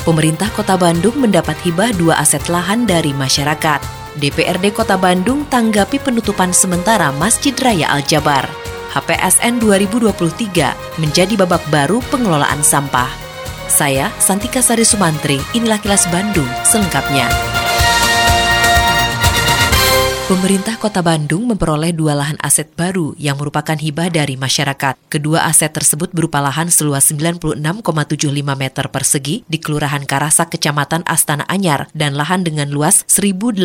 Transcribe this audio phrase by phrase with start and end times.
[0.00, 3.84] Pemerintah Kota Bandung mendapat hibah dua aset lahan dari masyarakat.
[4.16, 8.48] DPRD Kota Bandung tanggapi penutupan sementara Masjid Raya Al-Jabar.
[8.96, 13.12] HPSN 2023 menjadi babak baru pengelolaan sampah.
[13.68, 17.59] Saya, Santika Sari Sumantri, inilah kilas Bandung selengkapnya.
[20.30, 24.94] Pemerintah Kota Bandung memperoleh dua lahan aset baru yang merupakan hibah dari masyarakat.
[25.10, 27.50] Kedua aset tersebut berupa lahan seluas 96,75
[28.54, 33.58] meter persegi di Kelurahan Karasak, Kecamatan Astana Anyar, dan lahan dengan luas 1.018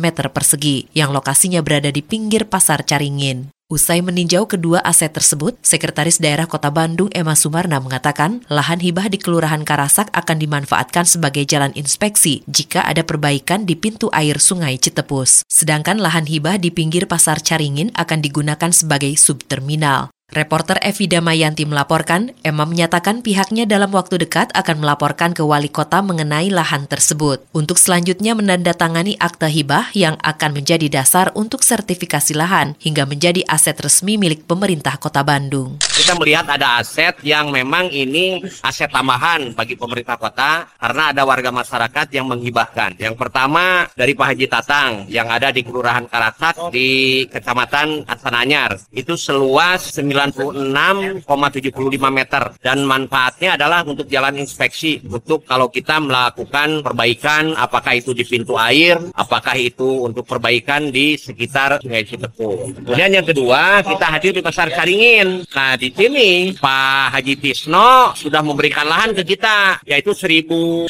[0.00, 3.57] meter persegi yang lokasinya berada di pinggir Pasar Caringin.
[3.68, 9.20] Usai meninjau kedua aset tersebut, Sekretaris Daerah Kota Bandung Emma Sumarna mengatakan lahan hibah di
[9.20, 15.44] Kelurahan Karasak akan dimanfaatkan sebagai jalan inspeksi jika ada perbaikan di pintu air Sungai Citepus.
[15.52, 20.08] Sedangkan lahan hibah di pinggir Pasar Caringin akan digunakan sebagai subterminal.
[20.28, 26.04] Reporter Evi Damayanti melaporkan, Emma menyatakan pihaknya dalam waktu dekat akan melaporkan ke wali kota
[26.04, 27.48] mengenai lahan tersebut.
[27.56, 33.80] Untuk selanjutnya menandatangani akta hibah yang akan menjadi dasar untuk sertifikasi lahan hingga menjadi aset
[33.80, 35.80] resmi milik pemerintah kota Bandung.
[35.96, 41.48] kita melihat ada aset yang memang ini aset tambahan bagi pemerintah kota karena ada warga
[41.48, 43.00] masyarakat yang menghibahkan.
[43.00, 48.76] Yang pertama dari Pak Haji Tatang yang ada di Kelurahan Karasak di Kecamatan Asananyar.
[48.92, 49.88] Itu seluas
[50.18, 58.10] 96,75 meter dan manfaatnya adalah untuk jalan inspeksi untuk kalau kita melakukan perbaikan apakah itu
[58.10, 62.74] di pintu air, apakah itu untuk perbaikan di sekitar Sungai Citepu.
[62.82, 65.44] Kemudian yang kedua, kita hadir di Pasar Caringin.
[65.52, 70.88] Nah, di sini Pak Haji Tisno sudah memberikan lahan ke kita yaitu 1018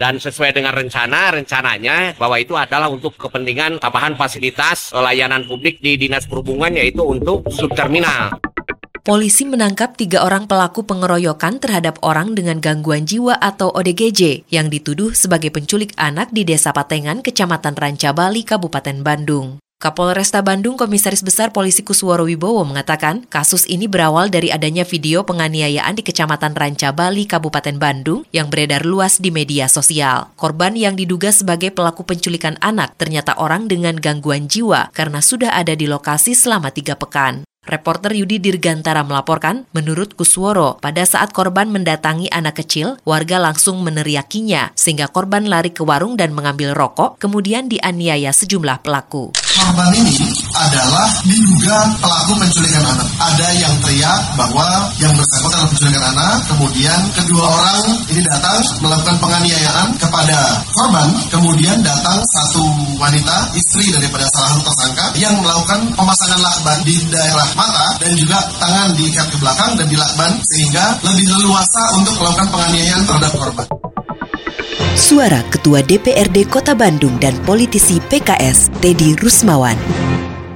[0.00, 6.00] dan sesuai dengan rencana rencananya bahwa itu adalah untuk kepentingan tambahan fasilitas layanan publik di
[6.00, 8.23] Dinas Perhubungan yaitu untuk subterminal.
[9.04, 15.12] Polisi menangkap tiga orang pelaku pengeroyokan terhadap orang dengan gangguan jiwa atau ODGJ yang dituduh
[15.12, 19.60] sebagai penculik anak di Desa Patengan, Kecamatan Ranca Bali, Kabupaten Bandung.
[19.76, 26.00] Kapolresta Bandung Komisaris Besar Polisi Kusworo Wibowo mengatakan kasus ini berawal dari adanya video penganiayaan
[26.00, 30.32] di Kecamatan Ranca Bali, Kabupaten Bandung yang beredar luas di media sosial.
[30.40, 35.76] Korban yang diduga sebagai pelaku penculikan anak ternyata orang dengan gangguan jiwa karena sudah ada
[35.76, 37.44] di lokasi selama tiga pekan.
[37.64, 44.76] Reporter Yudi Dirgantara melaporkan, menurut Kusworo, pada saat korban mendatangi anak kecil, warga langsung meneriakinya,
[44.76, 49.32] sehingga korban lari ke warung dan mengambil rokok, kemudian dianiaya sejumlah pelaku.
[49.54, 50.18] Korban ini
[50.50, 53.06] adalah diduga pelaku penculikan anak.
[53.22, 54.66] Ada yang teriak bahwa
[54.98, 60.38] yang bersangkutan adalah penculikan anak, kemudian kedua orang ini datang melakukan penganiayaan kepada
[60.74, 62.66] korban, kemudian datang satu
[62.98, 68.42] wanita, istri daripada salah satu tersangka, yang melakukan pemasangan lakban di daerah mata dan juga
[68.58, 73.93] tangan diikat ke belakang dan dilakban sehingga lebih leluasa untuk melakukan penganiayaan terhadap korban.
[74.94, 79.74] Suara Ketua DPRD Kota Bandung dan politisi PKS Teddy Rusmawan.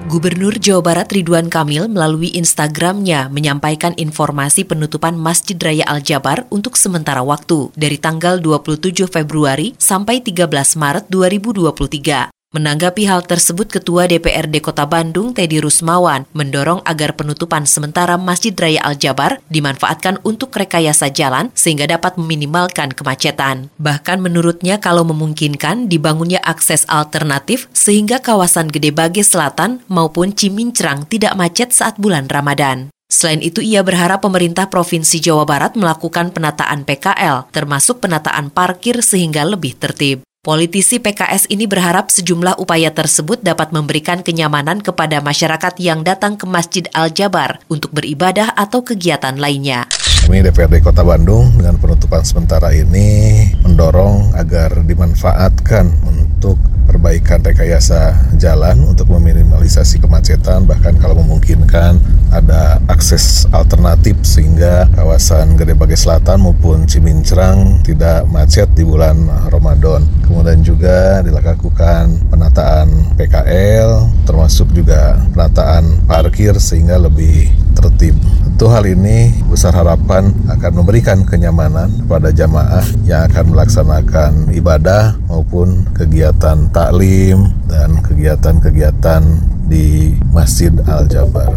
[0.07, 7.27] Gubernur Jawa Barat Ridwan Kamil melalui Instagramnya menyampaikan informasi penutupan Masjid Raya Al-Jabar untuk sementara
[7.27, 10.47] waktu dari tanggal 27 Februari sampai 13
[10.79, 12.38] Maret 2023.
[12.49, 18.81] Menanggapi hal tersebut, Ketua DPRD Kota Bandung, Teddy Rusmawan, mendorong agar penutupan sementara Masjid Raya
[18.89, 23.69] Al-Jabar dimanfaatkan untuk rekayasa jalan sehingga dapat meminimalkan kemacetan.
[23.77, 31.37] Bahkan menurutnya kalau memungkinkan dibangunnya akses alternatif sehingga kawasan Gede Bage Selatan maupun Cimincrang tidak
[31.37, 32.89] macet saat bulan Ramadan.
[33.13, 39.45] Selain itu, ia berharap pemerintah Provinsi Jawa Barat melakukan penataan PKL, termasuk penataan parkir sehingga
[39.45, 40.28] lebih tertib.
[40.39, 46.47] Politisi PKS ini berharap sejumlah upaya tersebut dapat memberikan kenyamanan kepada masyarakat yang datang ke
[46.47, 49.91] Masjid Al-Jabar untuk beribadah atau kegiatan lainnya.
[50.23, 56.55] Kami DPRD Kota Bandung dengan penutupan sementara ini mendorong agar dimanfaatkan untuk
[56.87, 61.99] perbaikan rekayasa jalan untuk meminimalisasi kemacetan bahkan kalau memungkinkan
[62.33, 70.05] ada akses alternatif sehingga kawasan Gede Bage Selatan maupun Cimincrang tidak macet di bulan Ramadan.
[70.25, 78.15] Kemudian juga dilakukan penataan PKL termasuk juga penataan parkir sehingga lebih tertib.
[78.45, 85.87] Tentu hal ini besar harapan akan memberikan kenyamanan kepada jamaah yang akan melaksanakan ibadah maupun
[85.95, 89.23] kegiatan taklim dan kegiatan-kegiatan
[89.69, 91.53] di Masjid Al-Jabar.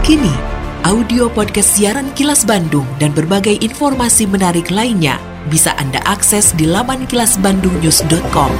[0.00, 0.32] Kini,
[0.88, 5.20] audio podcast siaran Kilas Bandung dan berbagai informasi menarik lainnya
[5.52, 8.52] bisa Anda akses di laman kilasbandungnews.com.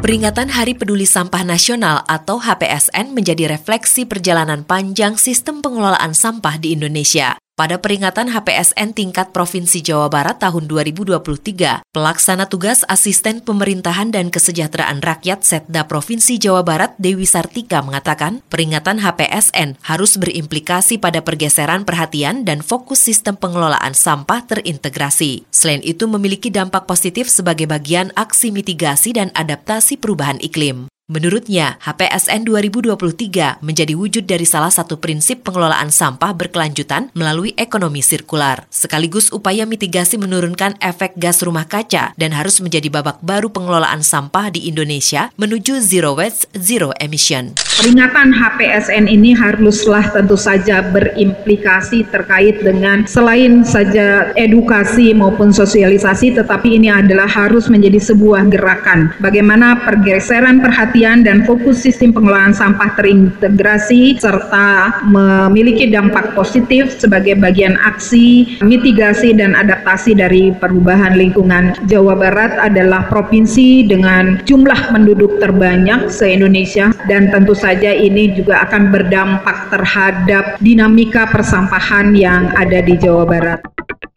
[0.00, 6.72] Peringatan Hari Peduli Sampah Nasional atau HPSN menjadi refleksi perjalanan panjang sistem pengelolaan sampah di
[6.72, 7.36] Indonesia.
[7.60, 15.04] Pada peringatan HPSN tingkat Provinsi Jawa Barat tahun 2023, pelaksana tugas Asisten Pemerintahan dan Kesejahteraan
[15.04, 22.48] Rakyat Setda Provinsi Jawa Barat Dewi Sartika mengatakan, peringatan HPSN harus berimplikasi pada pergeseran perhatian
[22.48, 25.44] dan fokus sistem pengelolaan sampah terintegrasi.
[25.52, 30.88] Selain itu memiliki dampak positif sebagai bagian aksi mitigasi dan adaptasi perubahan iklim.
[31.10, 38.70] Menurutnya, HPSN 2023 menjadi wujud dari salah satu prinsip pengelolaan sampah berkelanjutan melalui ekonomi sirkular,
[38.70, 44.54] sekaligus upaya mitigasi menurunkan efek gas rumah kaca dan harus menjadi babak baru pengelolaan sampah
[44.54, 47.58] di Indonesia menuju zero waste, zero emission.
[47.82, 56.78] Peringatan HPSN ini haruslah tentu saja berimplikasi terkait dengan selain saja edukasi maupun sosialisasi, tetapi
[56.78, 59.16] ini adalah harus menjadi sebuah gerakan.
[59.18, 67.40] Bagaimana pergeseran perhatian perhatian dan fokus sistem pengelolaan sampah terintegrasi serta memiliki dampak positif sebagai
[67.40, 71.72] bagian aksi mitigasi dan adaptasi dari perubahan lingkungan.
[71.88, 78.92] Jawa Barat adalah provinsi dengan jumlah penduduk terbanyak se-Indonesia dan tentu saja ini juga akan
[78.92, 83.64] berdampak terhadap dinamika persampahan yang ada di Jawa Barat.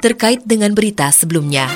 [0.03, 1.71] Terkait dengan berita sebelumnya,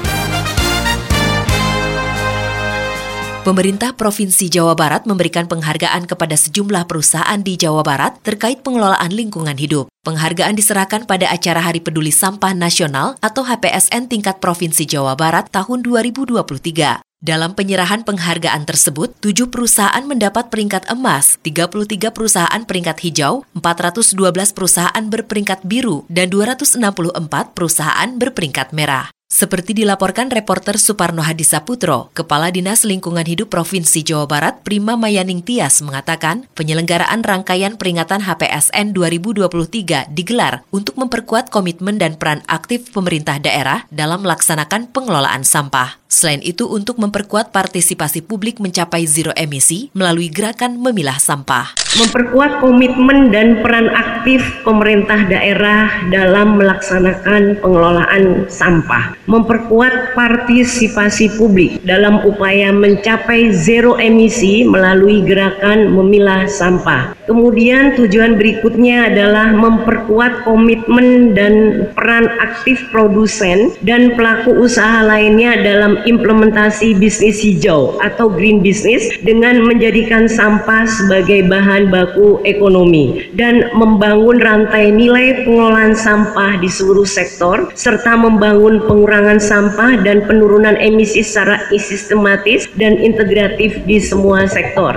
[3.48, 9.56] Pemerintah Provinsi Jawa Barat memberikan penghargaan kepada sejumlah perusahaan di Jawa Barat terkait pengelolaan lingkungan
[9.56, 9.88] hidup.
[10.04, 15.80] Penghargaan diserahkan pada acara Hari Peduli Sampah Nasional atau HPSN tingkat Provinsi Jawa Barat tahun
[15.80, 17.00] 2023.
[17.24, 25.06] Dalam penyerahan penghargaan tersebut, tujuh perusahaan mendapat peringkat emas, 33 perusahaan peringkat hijau, 412 perusahaan
[25.08, 29.08] berperingkat biru, dan 264 perusahaan berperingkat merah.
[29.27, 35.83] Seperti dilaporkan reporter Suparno Hadisaputro, Kepala Dinas Lingkungan Hidup Provinsi Jawa Barat Prima Mayaning Tias
[35.83, 43.83] mengatakan penyelenggaraan rangkaian peringatan HPSN 2023 digelar untuk memperkuat komitmen dan peran aktif pemerintah daerah
[43.91, 46.00] dalam melaksanakan pengelolaan sampah.
[46.07, 51.75] Selain itu untuk memperkuat partisipasi publik mencapai zero emisi melalui gerakan memilah sampah.
[52.00, 59.17] Memperkuat komitmen dan peran aktif pemerintah daerah dalam melaksanakan pengelolaan sampah.
[59.27, 67.12] Memperkuat partisipasi publik dalam upaya mencapai zero emisi melalui gerakan memilah sampah.
[67.27, 76.00] Kemudian tujuan berikutnya adalah memperkuat komitmen dan peran aktif produsen dan pelaku usaha lainnya dalam
[76.07, 84.39] implementasi bisnis hijau atau green business dengan menjadikan sampah sebagai bahan baku ekonomi dan membangun
[84.39, 88.79] rantai nilai pengelolaan sampah di seluruh sektor serta membangun
[89.18, 94.94] pengurangan sampah dan penurunan emisi secara sistematis dan integratif di semua sektor.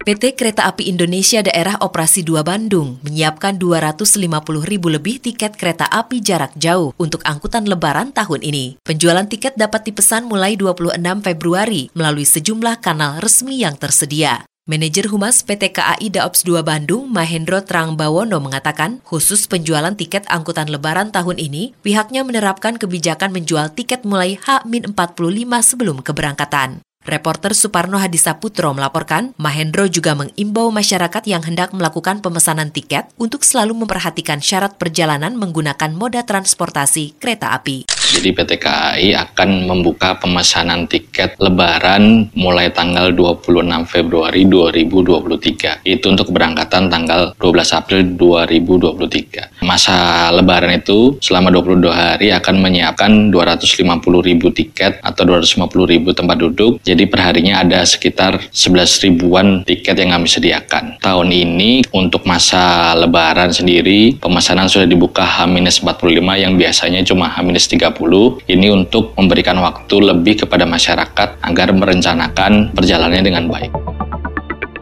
[0.00, 4.24] PT Kereta Api Indonesia Daerah Operasi 2 Bandung menyiapkan 250
[4.64, 8.80] ribu lebih tiket kereta api jarak jauh untuk angkutan lebaran tahun ini.
[8.80, 14.47] Penjualan tiket dapat dipesan mulai 26 Februari melalui sejumlah kanal resmi yang tersedia.
[14.68, 21.08] Manajer Humas PT KAI Daops 2 Bandung, Mahendro Trangbawono mengatakan, khusus penjualan tiket angkutan lebaran
[21.08, 26.84] tahun ini, pihaknya menerapkan kebijakan menjual tiket mulai H-45 sebelum keberangkatan.
[27.08, 33.72] Reporter Suparno Hadisaputro melaporkan, Mahendro juga mengimbau masyarakat yang hendak melakukan pemesanan tiket untuk selalu
[33.72, 37.88] memperhatikan syarat perjalanan menggunakan moda transportasi kereta api.
[38.08, 45.84] Jadi PT KAI akan membuka pemesanan tiket lebaran mulai tanggal 26 Februari 2023.
[45.84, 49.60] Itu untuk keberangkatan tanggal 12 April 2023.
[49.60, 53.84] Masa lebaran itu selama 22 hari akan menyiapkan 250
[54.24, 56.80] ribu tiket atau 250 ribu tempat duduk.
[56.88, 60.96] Jadi perharinya ada sekitar 11 ribuan tiket yang kami sediakan.
[61.04, 67.97] Tahun ini untuk masa lebaran sendiri pemesanan sudah dibuka H-45 yang biasanya cuma H-30
[68.46, 73.72] ini untuk memberikan waktu lebih kepada masyarakat agar merencanakan perjalanannya dengan baik.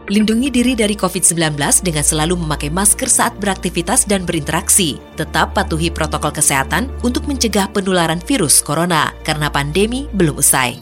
[0.07, 4.95] Lindungi diri dari COVID-19 dengan selalu memakai masker saat beraktivitas dan berinteraksi.
[5.19, 10.79] Tetap patuhi protokol kesehatan untuk mencegah penularan virus corona karena pandemi belum usai.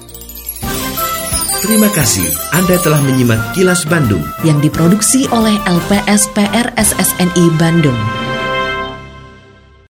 [1.66, 8.25] Terima kasih Anda telah menyimak Kilas Bandung yang diproduksi oleh LPSPR SSNI Bandung.